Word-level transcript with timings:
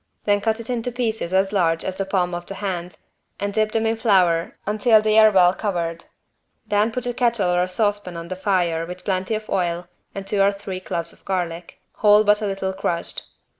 Then 0.23 0.41
cut 0.41 0.59
it 0.59 0.67
into 0.67 0.91
pieces 0.91 1.31
as 1.31 1.53
large 1.53 1.85
as 1.85 1.97
the 1.97 2.05
palm 2.05 2.33
of 2.33 2.47
the 2.47 2.55
hand 2.55 2.97
and 3.39 3.53
dip 3.53 3.71
them 3.71 3.85
in 3.85 3.95
flour 3.95 4.57
until 4.65 4.99
they 4.99 5.19
are 5.19 5.29
well 5.29 5.53
covered. 5.53 6.05
Then 6.65 6.91
put 6.91 7.05
a 7.05 7.13
kettle 7.13 7.51
or 7.53 7.61
a 7.61 7.69
saucepan 7.69 8.17
on 8.17 8.29
the 8.29 8.35
fire 8.35 8.83
with 8.83 9.05
plenty 9.05 9.35
of 9.35 9.47
oil 9.47 9.87
and 10.15 10.25
two 10.25 10.41
or 10.41 10.51
three 10.51 10.79
cloves 10.79 11.13
of 11.13 11.23
garlic, 11.23 11.81
whole 11.97 12.23
but 12.23 12.41
a 12.41 12.47
little 12.47 12.73
crushed. 12.73 13.25